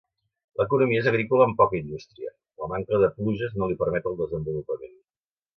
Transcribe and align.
L'economia 0.61 1.01
és 1.03 1.09
agrícola 1.11 1.45
amb 1.49 1.57
poca 1.59 1.77
indústria; 1.81 2.33
la 2.63 2.71
manca 2.73 3.03
de 3.05 3.13
puges 3.19 3.55
no 3.61 3.71
li 3.73 3.81
permet 3.83 4.11
el 4.15 4.21
desenvolupament. 4.23 4.99